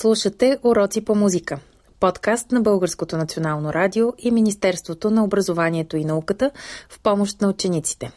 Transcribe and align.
Слушате 0.00 0.58
Уроци 0.62 1.04
по 1.04 1.14
музика. 1.14 1.58
Подкаст 2.00 2.52
на 2.52 2.60
Българското 2.60 3.16
национално 3.16 3.72
радио 3.72 4.12
и 4.18 4.30
Министерството 4.30 5.10
на 5.10 5.24
образованието 5.24 5.96
и 5.96 6.04
науката 6.04 6.50
в 6.88 7.00
помощ 7.02 7.40
на 7.40 7.48
учениците. 7.48 8.12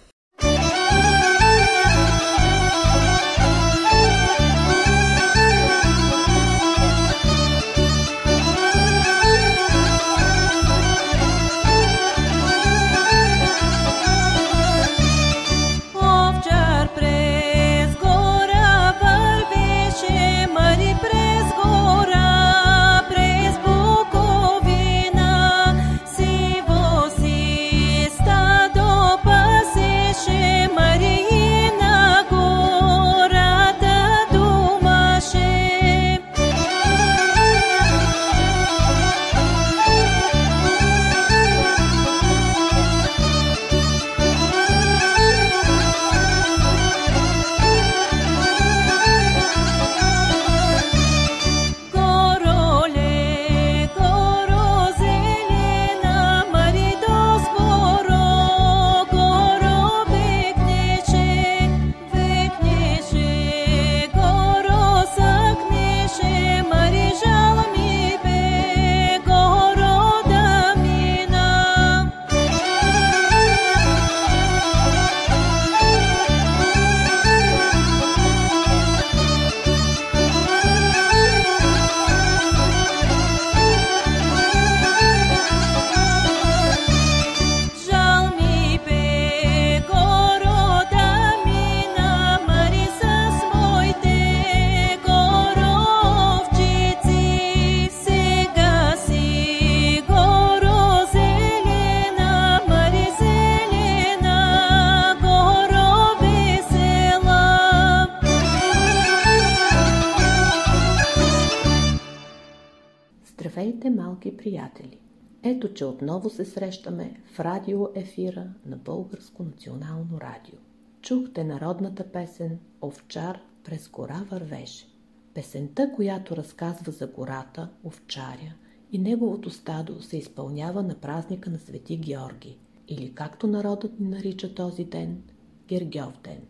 Ето, 115.62 115.73
че 115.73 115.86
отново 115.86 116.30
се 116.30 116.45
срещаме 116.45 117.22
в 117.26 117.40
радио 117.40 117.88
ефира 117.95 118.48
на 118.66 118.78
Българско 118.78 119.44
национално 119.44 120.22
радио. 120.22 120.59
Чухте 121.02 121.44
народната 121.44 122.12
песен 122.12 122.59
«Овчар 122.81 123.40
през 123.63 123.90
гора 123.90 124.25
вървеше». 124.31 124.88
Песента, 125.34 125.91
която 125.96 126.35
разказва 126.35 126.91
за 126.91 127.08
гората, 127.08 127.69
овчаря 127.84 128.53
и 128.91 129.00
неговото 129.00 129.50
стадо 129.50 130.02
се 130.02 130.18
изпълнява 130.18 130.84
на 130.84 130.96
празника 130.96 131.50
на 131.50 131.59
Свети 131.59 131.97
Георги, 131.97 132.58
или 132.88 133.14
както 133.16 133.47
народът 133.47 134.00
ни 134.00 134.08
нарича 134.08 134.56
този 134.56 134.84
ден– 134.84 135.24
Гергьов 135.68 136.22
ден. 136.24 136.41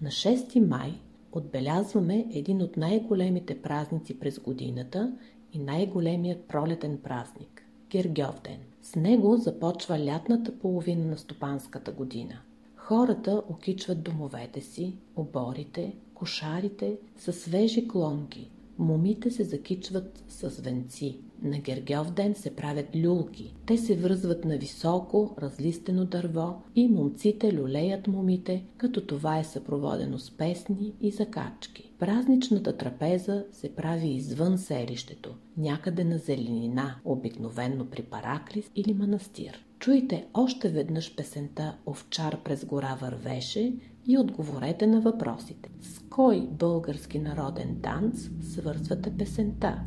На 0.00 0.08
6 0.08 0.66
май 0.66 0.92
отбелязваме 1.32 2.26
един 2.30 2.62
от 2.62 2.76
най-големите 2.76 3.62
празници 3.62 4.18
през 4.18 4.38
годината 4.38 5.16
и 5.52 5.58
най-големият 5.58 6.48
пролетен 6.48 6.98
празник– 6.98 7.62
Гергьов 7.90 8.40
ден. 8.44 8.69
С 8.82 8.96
него 8.96 9.36
започва 9.36 10.04
лятната 10.04 10.58
половина 10.58 11.06
на 11.06 11.18
стопанската 11.18 11.92
година. 11.92 12.40
Хората 12.76 13.42
окичват 13.48 14.02
домовете 14.02 14.60
си, 14.60 14.96
оборите, 15.16 15.94
кошарите 16.14 16.96
с 17.18 17.32
свежи 17.32 17.88
клонки. 17.88 18.50
Момите 18.78 19.30
се 19.30 19.44
закичват 19.44 20.24
с 20.28 20.48
венци. 20.48 21.18
На 21.42 21.58
Гергьов 21.58 22.10
ден 22.10 22.34
се 22.34 22.56
правят 22.56 22.86
люлки. 22.96 23.54
Те 23.66 23.78
се 23.78 23.96
връзват 23.96 24.44
на 24.44 24.56
високо, 24.56 25.34
разлистено 25.38 26.04
дърво 26.04 26.62
и 26.76 26.88
момците 26.88 27.54
люлеят 27.54 28.06
момите, 28.06 28.64
като 28.76 29.06
това 29.06 29.38
е 29.38 29.44
съпроводено 29.44 30.18
с 30.18 30.30
песни 30.30 30.92
и 31.00 31.10
закачки. 31.10 31.92
Празничната 31.98 32.76
трапеза 32.76 33.44
се 33.52 33.74
прави 33.74 34.08
извън 34.08 34.58
селището, 34.58 35.34
някъде 35.56 36.04
на 36.04 36.18
зеленина, 36.18 36.96
обикновенно 37.04 37.86
при 37.86 38.02
Параклис 38.02 38.70
или 38.76 38.94
манастир. 38.94 39.64
Чуйте 39.78 40.26
още 40.34 40.68
веднъж 40.68 41.16
песента 41.16 41.76
«Овчар 41.86 42.42
през 42.44 42.64
гора 42.64 42.94
вървеше» 42.94 43.72
и 44.06 44.18
отговорете 44.18 44.86
на 44.86 45.00
въпросите. 45.00 45.70
С 45.80 46.00
кой 46.10 46.48
български 46.50 47.18
народен 47.18 47.76
танц 47.82 48.30
свързвате 48.42 49.10
песента? 49.10 49.82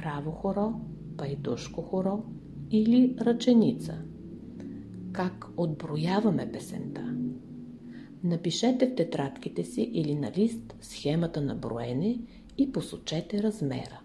Право 0.00 0.30
хоро, 0.32 0.72
пайдушко 1.18 1.82
хоро 1.82 2.24
или 2.70 3.16
ръченица? 3.20 3.94
Как 5.12 5.46
отброяваме 5.56 6.52
песента? 6.52 7.14
Напишете 8.24 8.86
в 8.86 8.94
тетрадките 8.94 9.64
си 9.64 9.82
или 9.82 10.14
на 10.14 10.32
лист 10.36 10.76
схемата 10.80 11.40
на 11.40 11.54
броене 11.54 12.18
и 12.58 12.72
посочете 12.72 13.42
размера. 13.42 14.00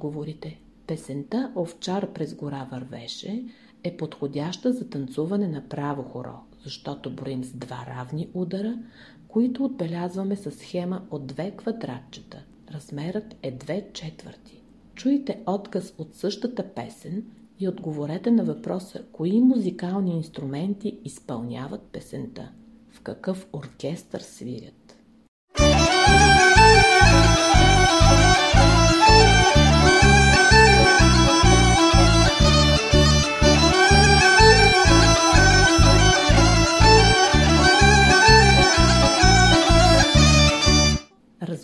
Отговорите. 0.00 0.60
Песента 0.86 1.52
Овчар 1.56 2.12
през 2.12 2.34
гора 2.34 2.68
вървеше 2.72 3.44
е 3.84 3.96
подходяща 3.96 4.72
за 4.72 4.88
танцуване 4.88 5.48
на 5.48 5.68
право 5.68 6.02
хоро, 6.02 6.40
защото 6.64 7.14
броим 7.14 7.44
с 7.44 7.52
два 7.52 7.86
равни 7.86 8.28
удара, 8.34 8.78
които 9.28 9.64
отбелязваме 9.64 10.36
с 10.36 10.50
схема 10.50 11.02
от 11.10 11.26
две 11.26 11.50
квадратчета. 11.50 12.42
Размерът 12.74 13.36
е 13.42 13.50
две 13.50 13.86
четвърти. 13.92 14.62
Чуйте 14.94 15.40
отказ 15.46 15.94
от 15.98 16.14
същата 16.14 16.68
песен 16.74 17.24
и 17.58 17.68
отговорете 17.68 18.30
на 18.30 18.44
въпроса 18.44 19.02
кои 19.12 19.40
музикални 19.40 20.16
инструменти 20.16 20.98
изпълняват 21.04 21.82
песента, 21.82 22.50
в 22.90 23.00
какъв 23.00 23.46
оркестър 23.52 24.20
свирят. 24.20 24.96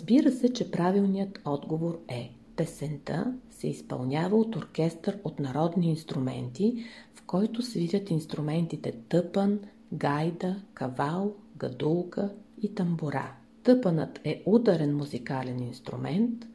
Разбира 0.09 0.31
се, 0.31 0.53
че 0.53 0.71
правилният 0.71 1.39
отговор 1.45 1.99
е 2.07 2.31
Песента 2.55 3.33
се 3.49 3.67
изпълнява 3.67 4.37
от 4.37 4.55
оркестър 4.55 5.19
от 5.23 5.39
народни 5.39 5.89
инструменти, 5.89 6.85
в 7.15 7.21
който 7.25 7.61
свирят 7.61 8.09
инструментите 8.09 8.91
тъпан, 9.09 9.59
гайда, 9.93 10.55
кавал, 10.73 11.33
гадулка 11.57 12.33
и 12.61 12.75
тамбура. 12.75 13.33
Тъпанът 13.63 14.19
е 14.23 14.43
ударен 14.45 14.95
музикален 14.95 15.59
инструмент, 15.59 16.45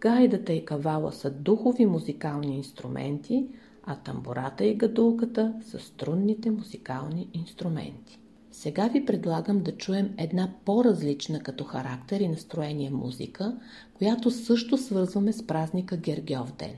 гайдата 0.00 0.52
и 0.52 0.64
кавала 0.64 1.12
са 1.12 1.30
духови 1.30 1.86
музикални 1.86 2.56
инструменти, 2.56 3.48
а 3.82 3.96
тамбурата 3.96 4.64
и 4.64 4.74
гадулката 4.74 5.54
са 5.62 5.78
струнните 5.78 6.50
музикални 6.50 7.28
инструменти. 7.34 8.18
Сега 8.52 8.88
ви 8.88 9.04
предлагам 9.04 9.62
да 9.62 9.76
чуем 9.76 10.14
една 10.18 10.50
по-различна 10.64 11.40
като 11.40 11.64
характер 11.64 12.20
и 12.20 12.28
настроение 12.28 12.90
музика, 12.90 13.56
която 13.94 14.30
също 14.30 14.78
свързваме 14.78 15.32
с 15.32 15.46
празника 15.46 15.96
Гергьов 15.96 16.52
ден. 16.52 16.74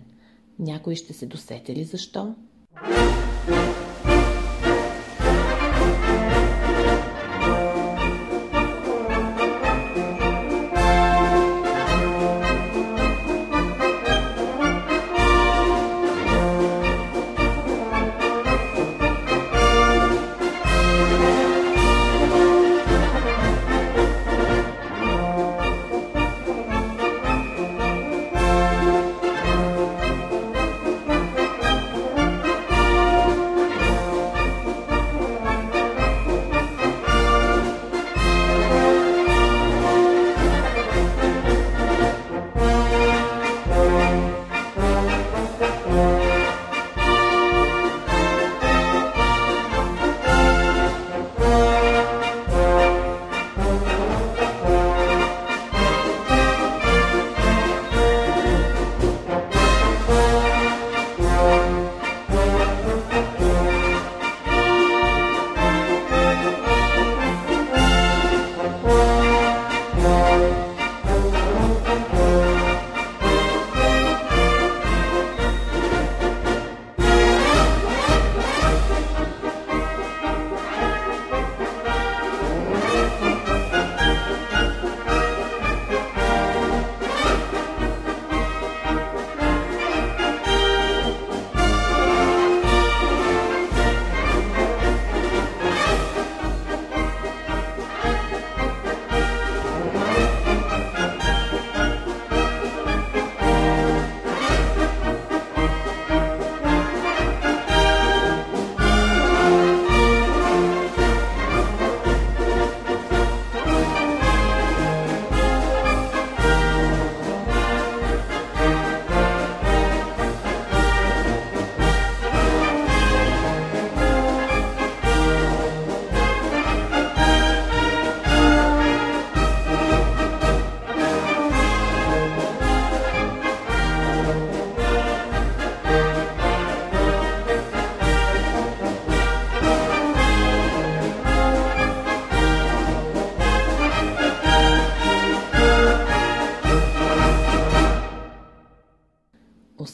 Някой 0.58 0.94
ще 0.94 1.12
се 1.12 1.26
досети 1.26 1.74
ли 1.74 1.84
защо? 1.84 2.34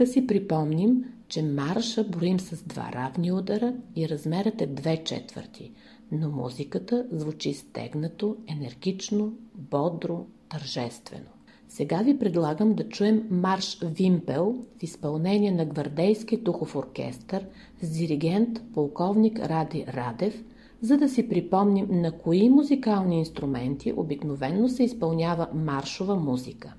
Нека 0.04 0.12
си 0.12 0.26
припомним, 0.26 1.04
че 1.28 1.42
марша 1.42 2.04
броим 2.04 2.40
с 2.40 2.62
два 2.62 2.90
равни 2.92 3.32
удара 3.32 3.74
и 3.96 4.08
размерът 4.08 4.60
е 4.60 4.66
две 4.66 5.04
четвърти, 5.04 5.72
но 6.12 6.30
музиката 6.30 7.06
звучи 7.12 7.54
стегнато, 7.54 8.36
енергично, 8.46 9.32
бодро, 9.54 10.26
тържествено. 10.48 11.30
Сега 11.68 11.98
ви 11.98 12.18
предлагам 12.18 12.74
да 12.74 12.88
чуем 12.88 13.26
марш 13.30 13.78
Вимпел 13.84 14.64
в 14.78 14.82
изпълнение 14.82 15.50
на 15.50 15.64
Гвардейски 15.64 16.36
духов 16.36 16.76
оркестър 16.76 17.46
с 17.82 17.98
диригент 17.98 18.62
полковник 18.74 19.38
Ради 19.38 19.86
Радев, 19.88 20.44
за 20.80 20.96
да 20.96 21.08
си 21.08 21.28
припомним 21.28 21.86
на 21.90 22.12
кои 22.12 22.48
музикални 22.48 23.18
инструменти 23.18 23.92
обикновенно 23.96 24.68
се 24.68 24.84
изпълнява 24.84 25.48
маршова 25.54 26.16
музика. 26.16 26.74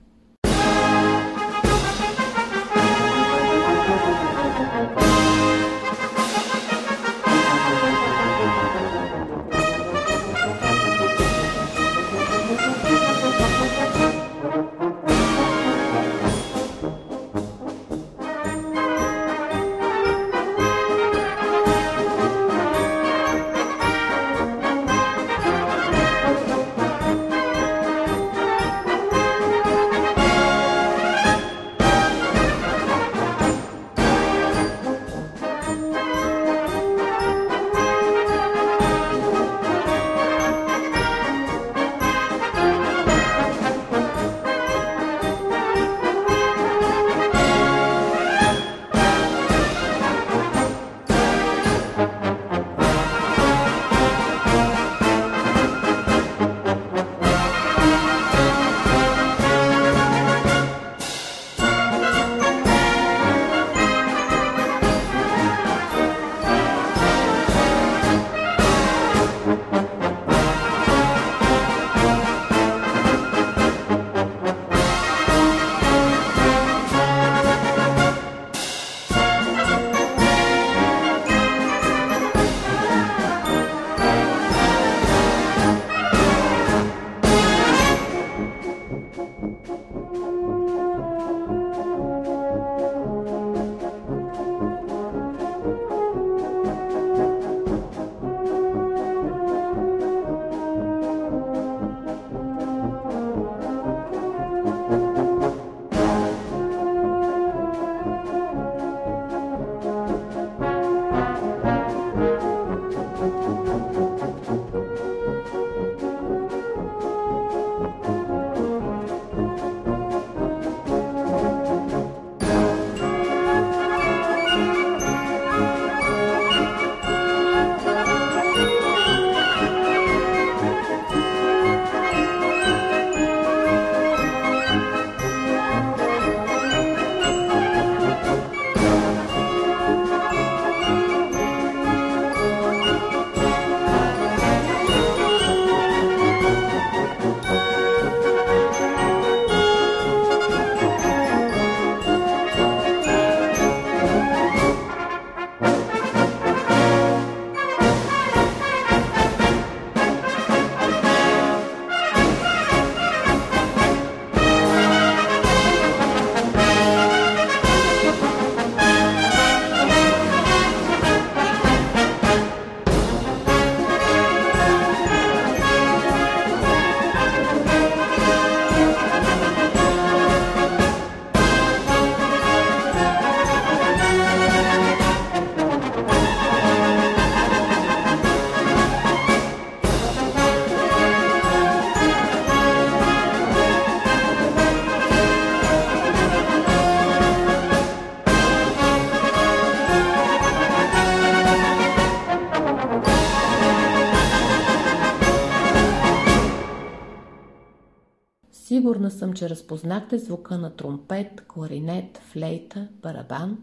Сигурна 208.65 209.11
съм, 209.11 209.33
че 209.33 209.49
разпознахте 209.49 210.17
звука 210.17 210.57
на 210.57 210.75
тромпет, 210.75 211.41
кларинет, 211.47 212.17
флейта, 212.17 212.87
барабан, 213.01 213.57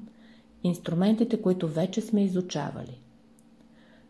инструментите, 0.62 1.42
които 1.42 1.68
вече 1.68 2.00
сме 2.00 2.24
изучавали. 2.24 3.00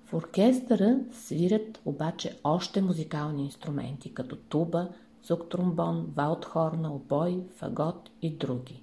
В 0.05 0.15
оркестъра 0.15 0.99
свирят 1.13 1.81
обаче 1.85 2.39
още 2.45 2.83
музикални 2.83 3.45
инструменти, 3.45 4.15
като 4.15 4.37
туба, 4.37 4.89
цук-тромбон, 5.25 6.05
ваутхорна, 6.17 6.95
обой, 6.95 7.43
фагот 7.57 8.11
и 8.23 8.31
други. 8.31 8.83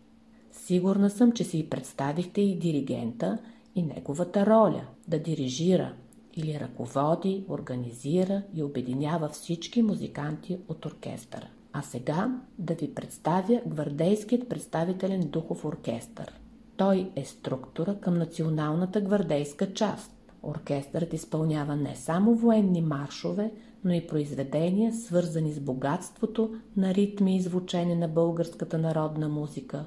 Сигурна 0.52 1.10
съм, 1.10 1.32
че 1.32 1.44
си 1.44 1.70
представихте 1.70 2.42
и 2.42 2.60
диригента 2.60 3.38
и 3.76 3.84
неговата 3.84 4.46
роля 4.46 4.84
да 5.08 5.20
дирижира 5.20 5.94
или 6.36 6.60
ръководи, 6.60 7.46
организира 7.50 8.44
и 8.54 8.64
обединява 8.64 9.30
всички 9.30 9.82
музиканти 9.82 10.58
от 10.68 10.86
оркестъра. 10.86 11.48
А 11.74 11.82
сега 11.82 12.42
да 12.60 12.74
ви 12.74 12.94
представя 12.94 13.62
гвардейският 13.68 14.50
представителен 14.50 15.22
духов 15.22 15.66
оркестър. 15.66 16.40
Той 16.78 17.12
е 17.16 17.26
структура 17.26 18.00
към 18.00 18.18
националната 18.18 19.02
гвардейска 19.02 19.74
част. 19.74 20.12
Оркестърът 20.44 21.14
изпълнява 21.14 21.76
не 21.76 21.96
само 21.96 22.36
военни 22.36 22.82
маршове, 22.82 23.52
но 23.84 23.94
и 23.94 24.08
произведения, 24.08 24.94
свързани 24.94 25.54
с 25.54 25.60
богатството 25.60 26.56
на 26.78 26.94
ритми 26.94 27.36
и 27.36 27.42
звучене 27.42 27.96
на 27.96 28.08
българската 28.08 28.78
народна 28.78 29.30
музика, 29.30 29.86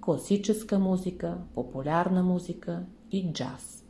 класическа 0.00 0.78
музика, 0.78 1.38
популярна 1.54 2.22
музика 2.22 2.82
и 3.12 3.32
джаз. 3.32 3.84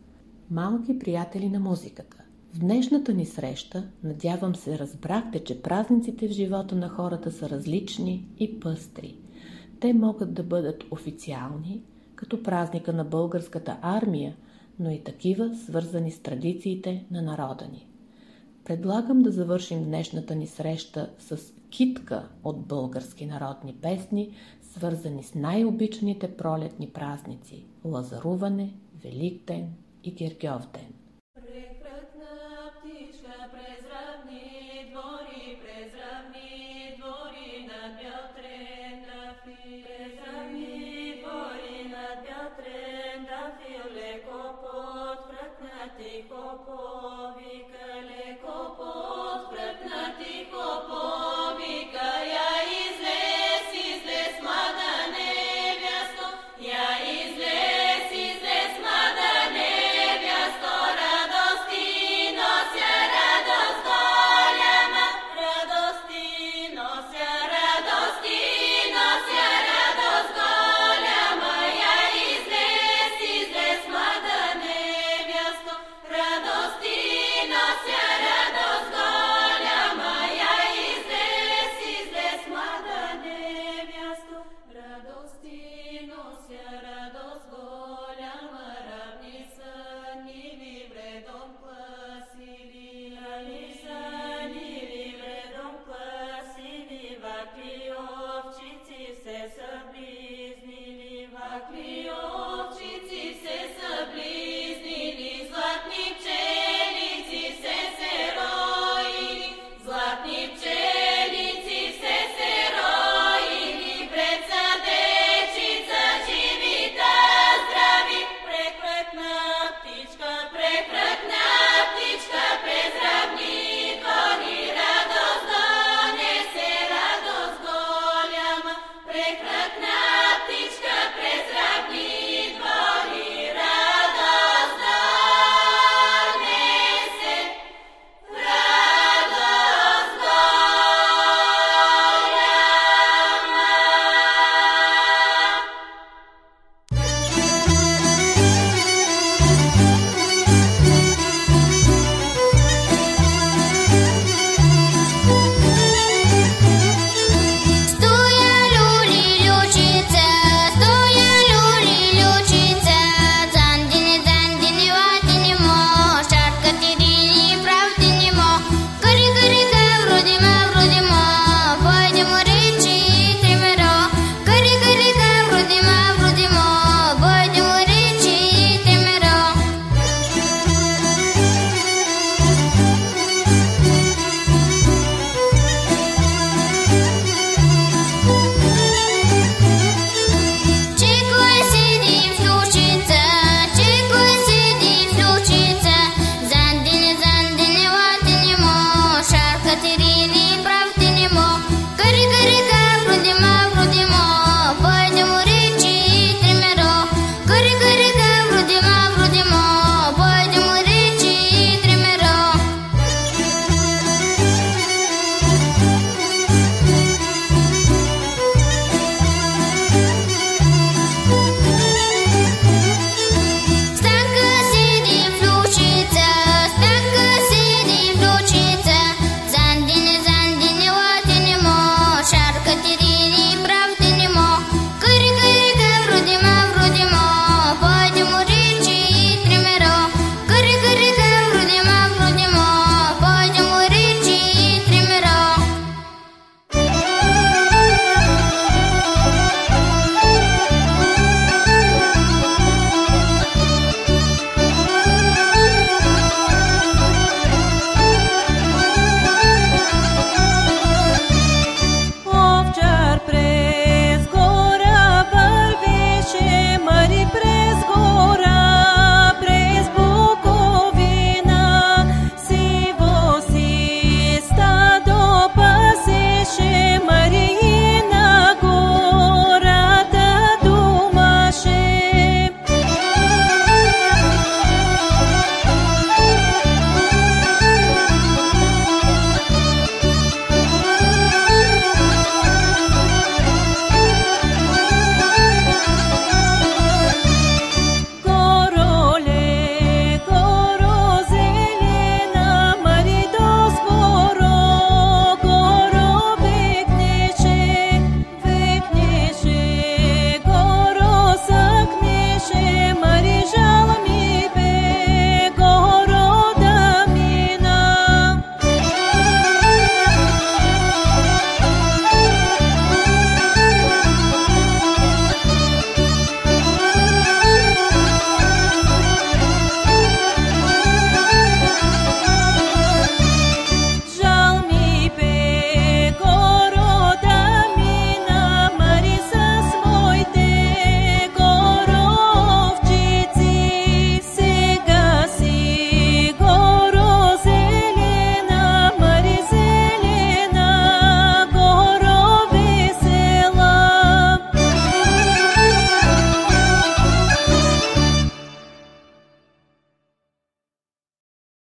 Малки 0.50 0.98
приятели 0.98 1.48
на 1.48 1.60
музиката. 1.60 2.22
В 2.52 2.58
днешната 2.58 3.14
ни 3.14 3.26
среща, 3.26 3.88
надявам 4.04 4.56
се, 4.56 4.78
разбрахте, 4.78 5.44
че 5.44 5.62
празниците 5.62 6.28
в 6.28 6.30
живота 6.30 6.76
на 6.76 6.88
хората 6.88 7.32
са 7.32 7.50
различни 7.50 8.28
и 8.38 8.60
пъстри. 8.60 9.16
Те 9.80 9.92
могат 9.92 10.34
да 10.34 10.42
бъдат 10.42 10.84
официални, 10.90 11.82
като 12.14 12.42
празника 12.42 12.92
на 12.92 13.04
българската 13.04 13.78
армия, 13.82 14.36
но 14.78 14.90
и 14.90 15.04
такива, 15.04 15.54
свързани 15.56 16.10
с 16.10 16.18
традициите 16.18 17.06
на 17.10 17.22
народа 17.22 17.68
ни. 17.72 17.86
Предлагам 18.64 19.22
да 19.22 19.30
завършим 19.30 19.84
днешната 19.84 20.34
ни 20.34 20.46
среща 20.46 21.10
с 21.18 21.52
китка 21.70 22.28
от 22.44 22.66
български 22.66 23.26
народни 23.26 23.74
песни, 23.82 24.30
свързани 24.62 25.22
с 25.22 25.34
най-обичаните 25.34 26.36
пролетни 26.36 26.88
празници– 26.88 27.64
Лазаруване, 27.84 28.74
Великден 29.02 29.68
и 30.04 30.12
Гергьовден. 30.14 31.01